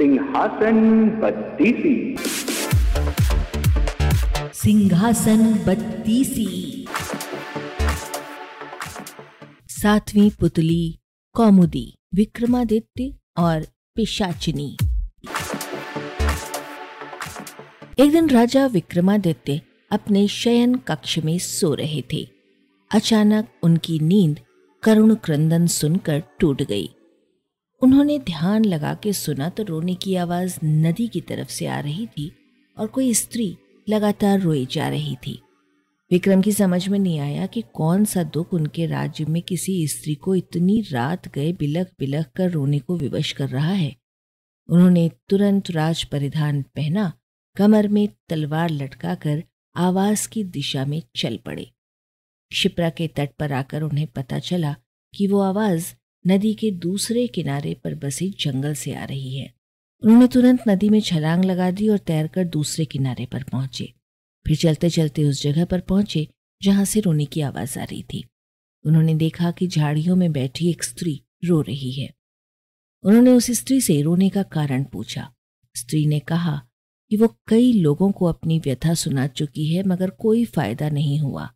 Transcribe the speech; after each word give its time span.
सिंहासन 0.00 1.08
बत्तीसी। 1.22 2.16
सिंहासन 4.54 5.54
बत्तीसी। 5.54 6.86
सातवीं 9.68 10.30
पुतली 10.30 10.98
कौमुदी, 11.32 11.94
विक्रमादित्य 12.14 13.14
और 13.36 13.66
पिशाचिनी। 13.96 14.76
एक 17.98 18.12
दिन 18.12 18.30
राजा 18.30 18.66
विक्रमादित्य 18.66 19.60
अपने 19.90 20.28
शयन 20.28 20.74
कक्ष 20.74 21.18
में 21.18 21.38
सो 21.38 21.74
रहे 21.74 22.02
थे। 22.12 22.28
अचानक 22.94 23.48
उनकी 23.62 23.98
नींद 23.98 24.40
करुण 24.82 25.14
क्रंदन 25.14 25.66
सुनकर 25.66 26.22
टूट 26.40 26.62
गई। 26.62 26.94
उन्होंने 27.82 28.18
ध्यान 28.18 28.64
लगा 28.64 28.94
के 28.94 29.12
सुना 29.12 29.48
तो 29.48 29.62
रोने 29.62 29.94
की 29.94 30.14
आवाज़ 30.14 30.58
नदी 30.64 31.08
की 31.08 31.20
तरफ़ 31.20 31.48
से 31.48 31.66
आ 31.66 31.80
रही 31.80 32.06
थी 32.06 32.32
और 32.78 32.86
कोई 32.86 33.14
स्त्री 33.14 33.56
लगातार 33.88 34.40
रोई 34.40 34.66
जा 34.66 34.88
रही 34.88 35.16
थी। 35.16 35.42
विक्रम 36.10 36.42
की 36.42 36.52
समझ 36.52 36.88
में 36.88 36.98
नहीं 36.98 37.18
आया 37.18 37.46
कि 37.46 37.62
कौन 37.74 38.04
सा 38.04 38.22
दुख 38.22 38.54
उनके 38.54 38.86
राज्य 38.86 39.24
में 39.24 39.42
किसी 39.42 39.88
स्त्री 39.88 40.14
को 40.14 40.34
इतनी 40.34 40.80
रात 40.92 41.28
गए 41.28 41.52
बिलख 41.52 41.88
बिलख 41.98 42.26
कर 42.36 42.50
रोने 42.50 42.78
को 42.78 42.96
विवश 42.96 43.32
कर 43.32 43.48
रहा 43.48 43.72
है। 43.72 43.96
उन्होंने 44.68 45.10
तुरंत 45.28 45.70
राज 45.70 46.04
परिधान 46.04 46.62
पहना, 46.62 47.12
कमर 47.56 47.88
में 47.88 48.08
तलवार 48.28 48.70
लटकाकर 48.70 49.44
आवाज़ 49.76 50.28
की 50.28 50.44
दिशा 50.44 50.84
में 50.84 51.02
चल 51.16 51.36
पड़े। 51.36 51.70
शिप्रा 52.52 52.90
के 52.90 53.08
तट 53.08 53.30
पर 53.38 53.52
आकर 53.52 53.82
उन्हें 53.82 54.06
पता 54.06 54.38
चला 54.38 54.76
कि 55.14 55.26
वो 55.26 55.40
आवाज़ 55.40 55.94
नदी 56.26 56.54
के 56.54 56.70
दूसरे 56.70 57.26
किनारे 57.26 57.74
पर 57.74 57.94
बसे 57.94 58.30
जंगल 58.40 58.74
से 58.74 58.94
आ 58.94 59.04
रही 59.04 59.38
है। 59.38 59.54
उन्होंने 60.02 60.28
तुरंत 60.28 60.60
नदी 60.68 60.88
में 60.88 61.00
छलांग 61.00 61.44
लगा 61.44 61.70
दी 61.70 61.88
और 61.88 61.98
तैरकर 61.98 62.44
दूसरे 62.44 62.84
किनारे 62.84 63.26
पर 63.26 63.42
पहुँचे। 63.42 63.92
फिर 64.46 64.56
चलते 64.56 64.90
चलते 64.90 65.24
उस 65.24 65.42
जगह 65.42 65.64
पर 65.64 65.80
पहुँचे, 65.80 66.28
जहाँ 66.62 66.84
से 66.84 67.00
रोने 67.00 67.24
की 67.24 67.40
आवाज़ 67.40 67.78
आ 67.78 67.84
रही 67.84 68.02
थी। 68.02 68.24
उन्होंने 68.86 69.14
देखा 69.14 69.50
कि 69.50 69.66
झाड़ियों 69.66 70.16
में 70.16 70.32
बैठी 70.32 70.70
एक 70.70 70.84
स्त्री 70.84 71.22
रो 71.44 71.60
रही 71.60 71.92
है। 71.92 72.14
उन्होंने 73.02 73.30
उस 73.30 73.50
स्त्री 73.50 73.80
से 73.80 74.02
रोने 74.02 74.28
का 74.28 74.42
कारण 74.42 74.84
पूछा। 74.84 75.32
स्त्री 75.76 76.06
ने 76.06 76.20
कहा 76.20 76.62
कि 77.10 77.16
वो 77.16 77.36
कई 77.46 77.72
लोगों 77.72 78.12
को 78.12 78.26
अपनी 78.26 78.58
व्यथा 78.58 78.94
सुना 78.94 79.26
चुकी 79.26 79.74
है, 79.74 79.82
मगर 79.82 80.10
कोई 80.10 80.44
फ़ायदा 80.44 80.88
नहीं 80.88 81.18
हुआ। 81.18 81.54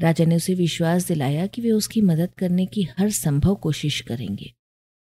राजा 0.00 0.24
ने 0.24 0.36
उसे 0.36 0.54
विश्वास 0.54 1.08
दिलाया 1.08 1.46
कि 1.46 1.62
वे 1.62 1.70
उसकी 1.70 2.00
मदद 2.00 2.34
करने 2.38 2.66
की 2.66 2.82
हर 2.82 3.10
संभव 3.10 3.54
कोशिश 3.54 4.00
करेंगे। 4.00 4.54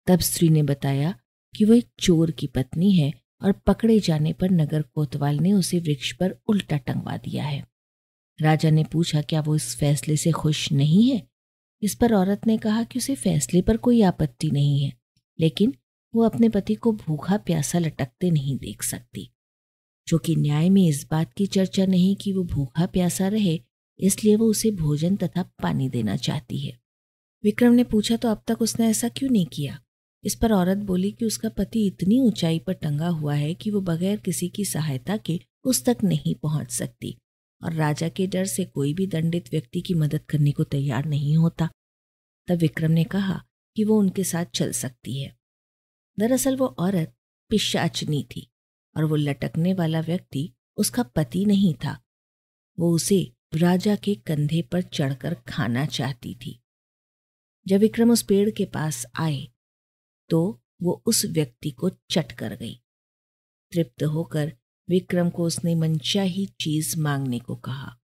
तब 0.06 0.20
स्त्री 0.20 0.48
ने 0.48 0.62
बताया 0.62 1.14
कि 1.56 1.64
वो 1.64 1.74
एक 1.74 1.88
चोर 2.00 2.30
की 2.30 2.46
पत्नी 2.46 2.92
है 2.92 3.12
और 3.42 3.52
पकड़े 3.52 4.00
जाने 4.00 4.32
पर 4.32 4.50
नगर 4.50 4.82
कोतवाल 4.82 5.38
ने 5.38 5.52
उसे 5.52 5.78
वृक्ष 5.78 6.12
पर 6.12 6.38
उल्टा 6.46 6.76
टंगवा 6.76 7.16
दिया 7.16 7.44
है। 7.44 7.66
राजा 8.42 8.70
ने 8.70 8.84
पूछा, 8.84 9.22
क्या 9.22 9.40
वो 9.40 9.56
इस 9.56 9.76
फैसले 9.76 10.16
से 10.16 10.30
खुश 10.30 10.72
नहीं 10.72 11.10
है? 11.10 11.28
इस 11.82 11.94
पर 11.94 12.14
औरत 12.14 12.46
ने 12.46 12.58
कहा 12.58 12.84
कि 12.84 12.98
उसे 12.98 13.14
फैसले 13.14 13.62
पर 13.62 13.76
कोई 13.76 14.02
आपत्ति 14.02 14.50
नहीं 14.50 14.80
है, 14.80 14.92
लेकिन 15.40 15.74
वो 16.14 16.24
अपने 16.24 16.48
पति 16.48 16.74
को 16.74 16.92
भूखा 16.92 17.36
प्यासा 17.36 17.78
लटकते 17.78 18.30
नहीं 18.30 18.58
देख 18.58 18.82
सकती। 18.82 19.30
जो 20.08 20.18
कि 20.18 20.36
न्याय 20.36 20.70
में 20.70 20.88
इस 20.88 21.06
बात 21.10 21.32
की 21.32 21.46
चर्चा 21.46 21.86
नहीं 21.86 22.16
कि 22.16 22.32
वो 22.32 22.44
भूखा 22.44 22.86
प्यासा 22.86 23.28
रहे 23.28 23.60
इसलिए 24.00 24.36
वो 24.36 24.46
उसे 24.46 24.70
भोजन 24.70 25.16
तथा 25.16 25.42
पानी 25.42 25.88
देना 25.88 26.16
चाहती 26.16 26.58
है। 26.58 26.78
विक्रम 27.44 27.72
ने 27.72 27.84
पूछा 27.84 28.16
तो 28.16 28.28
अब 28.28 28.42
तक 28.46 28.62
उसने 28.62 28.88
ऐसा 28.88 29.08
क्यों 29.08 29.30
नहीं 29.30 29.46
किया? 29.46 29.82
इस 30.24 30.34
पर 30.34 30.52
औरत 30.52 30.78
बोली 30.78 31.12
कि 31.12 31.24
उसका 31.24 31.48
पति 31.48 31.86
इतनी 31.86 32.20
ऊंचाई 32.20 32.58
पर 32.58 32.72
टंगा 32.72 33.08
हुआ 33.08 33.34
है 33.34 33.54
कि 33.54 33.70
वो 33.70 33.80
बगैर 33.80 34.16
किसी 34.16 34.48
की 34.48 34.64
सहायता 34.64 35.16
के 35.16 35.40
उस 35.64 35.84
तक 35.84 35.96
नहीं 36.04 36.34
पहुँच 36.34 36.70
सकती 36.70 37.18
और 37.64 37.72
राजा 37.72 38.08
के 38.08 38.26
डर 38.26 38.44
से 38.44 38.64
कोई 38.64 38.94
भी 38.94 39.06
दंडित 39.06 39.50
व्यक्ति 39.50 39.80
की 39.80 39.94
मदद 39.94 40.20
करने 40.20 40.52
को 40.52 40.64
तैयार 40.64 41.04
नहीं 41.04 41.36
होता। 41.36 41.68
तब 42.48 42.54
विक्रम 42.54 42.90
ने 42.90 43.04
कहा 43.04 43.44
कि 43.76 43.84
वो 43.84 43.98
उनके 43.98 44.24
साथ 44.24 44.44
चल 44.44 44.72
सकती 44.72 45.22
है। 45.22 45.36
दरअसल 46.18 46.56
वो 46.56 46.66
औरत 46.66 47.14
पिशाचनी 47.50 48.22
थी 48.22 48.50
और 48.96 49.04
वो 49.04 49.16
लटकने 49.16 49.74
वाला 49.74 50.00
व्यक्ति 50.00 50.52
उसका 50.76 51.02
पति 51.02 51.44
नहीं 51.44 51.74
था। 51.74 52.00
वो 52.78 52.92
उसे 52.92 53.32
राजा 53.52 53.94
के 53.96 54.14
कंधे 54.14 54.62
पर 54.62 54.82
चढ़कर 54.82 55.34
खाना 55.48 55.84
चाहती 55.86 56.34
थी। 56.34 56.58
जब 57.66 57.78
विक्रम 57.78 58.10
उस 58.10 58.22
पेड़ 58.22 58.50
के 58.50 58.64
पास 58.64 59.04
आए 59.16 59.48
तो 60.30 60.60
वो 60.82 61.02
उस 61.06 61.24
व्यक्ति 61.24 61.70
को 61.70 61.90
चट 62.10 62.32
कर 62.32 62.54
गई। 62.56 62.74
तृप्त 63.72 64.02
होकर 64.02 64.52
विक्रम 64.88 65.30
को 65.30 65.44
उसने 65.44 65.74
मनचाही 65.74 66.46
चीज़ 66.60 66.98
मांगने 66.98 67.38
को 67.38 67.56
कहा। 67.56 67.96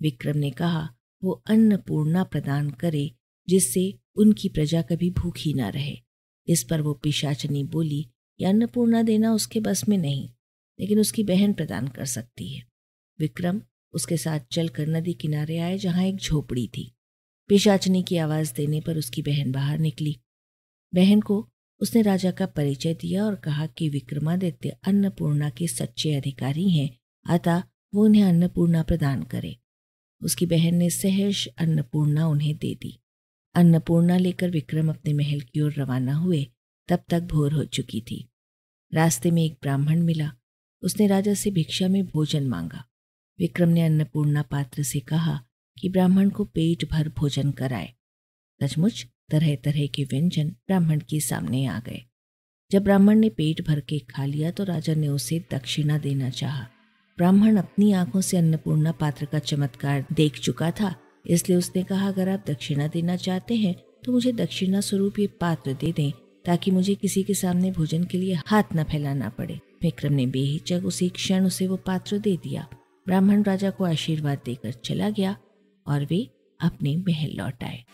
विक्रम 0.00 0.36
ने 0.38 0.50
कहा, 0.50 0.88
वो 1.22 1.42
अन्नपूर्णा 1.46 2.24
प्रदान 2.24 2.70
करे, 2.70 3.10
जिससे 3.48 3.98
उनकी 4.16 4.48
प्रजा 4.48 4.82
कभी 4.82 5.10
भूखी 5.10 5.54
ना 5.54 5.68
रहे। 5.68 5.96
इस 6.48 6.64
पर 6.64 6.80
वो 6.80 6.94
पिशाचनी 6.94 7.64
बोली 7.64 8.02
कि 8.38 8.44
अन्नपूर्णा 8.44 9.02
देना 9.02 9.32
उसके 9.32 9.60
बस 9.60 9.88
में 9.88 9.98
नहीं, 9.98 10.28
लेकिन 10.80 11.00
उसकी 11.00 11.24
बहन 11.24 11.52
प्रदान 11.52 11.88
कर 11.88 12.04
सकती 12.04 12.48
है। 12.48 12.66
विक्रम 13.18 13.62
उसके 13.92 14.16
साथ 14.16 14.40
चलकर 14.52 14.86
नदी 14.86 15.12
किनारे 15.14 15.58
आए 15.58 15.78
जहाँ 15.78 16.04
एक 16.04 16.16
झोपड़ी 16.16 16.68
थी। 16.68 16.94
पिशाचनी 17.48 18.02
की 18.02 18.16
आवाज़ 18.16 18.54
देने 18.54 18.80
पर 18.80 18.98
उसकी 18.98 19.22
बहन 19.22 19.52
बाहर 19.52 19.78
निकली। 19.78 20.20
बहन 20.94 21.20
को 21.20 21.48
उसने 21.80 22.02
राजा 22.02 22.30
का 22.30 22.46
परिचय 22.46 22.94
दिया 22.94 23.24
और 23.24 23.34
कहा 23.34 23.66
कि 23.66 23.88
विक्रमादित्य 23.88 24.68
अन्नपूर्णा 24.68 25.50
के 25.50 25.68
सच्चे 25.68 26.14
अधिकारी 26.14 26.70
हैं, 26.70 26.98
अतः 27.26 27.62
वो 27.94 28.04
उन्हें 28.04 28.22
अन्नपूर्णा 28.22 28.82
प्रदान 28.82 29.22
करे। 29.22 29.56
उसकी 30.22 30.46
बहन 30.46 30.74
ने 30.74 30.90
सहर्ष 30.90 31.46
अन्नपूर्णा 31.46 32.26
उन्हें 32.26 32.56
दे 32.56 32.74
दी। 32.74 32.98
अन्नपूर्णा 33.54 34.16
लेकर 34.16 34.50
विक्रम 34.50 34.88
अपने 34.88 35.12
महल 35.12 35.40
की 35.40 35.60
ओर 35.60 35.74
रवाना 35.78 36.14
हुए, 36.14 36.46
तब 36.88 37.04
तक 37.08 37.20
भोर 37.20 37.52
हो 37.52 37.64
चुकी 37.64 38.00
थी। 38.00 38.28
रास्ते 38.94 39.30
में 39.30 39.44
एक 39.44 39.58
ब्राह्मण 39.62 40.02
मिला। 40.02 40.32
उसने 40.82 41.06
राजा 41.06 41.34
से 41.34 41.50
भिक्षा 41.50 41.88
में 41.88 42.06
भोजन 42.06 42.46
मांगा। 42.46 42.84
विक्रम 43.38 43.68
ने 43.68 43.82
अन्नपूर्णा 43.82 44.42
पात्र 44.42 44.82
से 44.82 45.00
कहा 45.00 45.40
कि 45.76 45.88
ब्राह्मण 45.88 46.28
को 46.30 46.44
पेट 46.44 46.84
भर 46.90 47.08
भोजन 47.08 47.50
कराए। 47.50 47.92
सचमुच 48.60 49.06
तरह 49.30 49.54
तरह 49.54 49.86
के 49.86 50.04
व्यंजन 50.04 50.48
ब्राह्मण 50.66 51.00
के 51.10 51.20
सामने 51.20 51.64
आ 51.66 51.78
गए। 51.80 52.02
जब 52.70 52.82
ब्राह्मण 52.84 53.18
ने 53.18 53.28
पेट 53.28 53.66
भर 53.66 53.80
के 53.80 53.98
खा 54.10 54.24
लिया 54.24 54.50
तो 54.50 54.64
राजा 54.64 54.94
ने 54.94 55.08
उसे 55.08 55.38
दक्षिणा 55.50 55.98
देना 55.98 56.28
चाहा। 56.30 56.66
ब्राह्मण 57.18 57.56
अपनी 57.56 57.92
आँखों 57.92 58.20
से 58.20 58.36
अन्नपूर्णा 58.36 58.92
पात्र 58.92 59.26
का 59.26 59.38
चमत्कार 59.40 60.04
देख 60.12 60.38
चुका 60.38 60.70
था, 60.70 60.94
इसलिए 61.26 61.58
उसने 61.58 61.82
कहा, 61.82 62.08
अगर 62.08 62.28
आप 62.28 62.44
दक्षिणा 62.46 62.86
देना 62.88 63.16
चाहते 63.16 63.56
हैं 63.56 63.74
तो 64.04 64.12
मुझे 64.12 64.32
दक्षिणा 64.32 64.80
स्वरूप 64.80 65.18
ये 65.18 65.26
पात्र 65.40 65.72
दे 65.74 65.92
दें, 65.92 66.10
ताकि 66.44 66.70
मुझे 66.70 66.94
किसी 66.94 67.22
के 67.22 67.34
सामने 67.34 67.70
भोजन 67.72 68.04
के 68.04 68.18
लिए 68.18 68.38
हाथ 68.46 68.76
न 68.76 68.84
फैलाना 68.84 69.28
पड़े। 69.28 69.58
विक्रम 69.82 70.12
ने 70.12 70.26
बेहिचक 70.28 70.84
उसी 70.84 71.08
क्षण 71.10 71.46
उसे 71.46 71.66
वो 71.66 71.76
पात्र 71.78 72.18
दे 72.18 72.36
दिया। 72.36 72.66
ब्राह्मण 73.06 73.42
राजा 73.42 73.70
को 73.70 73.84
आशीर्वाद 73.84 74.38
देकर 74.44 74.72
चला 74.72 75.10
गया 75.10 75.36
और 75.86 76.04
वे 76.04 76.30
अपने 76.60 76.96
महल 76.96 77.30
लौट 77.34 77.64
आए। 77.64 77.84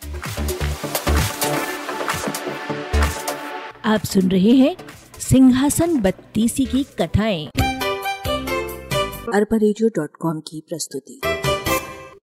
आप 3.85 4.01
सुन 4.05 4.31
रहे 4.31 4.51
हैं 4.51 4.75
सिंहासन 5.19 5.99
बत्तीसी 5.99 6.65
की 6.65 6.83
कथाएँ। 6.83 7.47
अरबा 9.33 9.57
की 10.39 10.61
प्रस्तुति। 10.61 11.21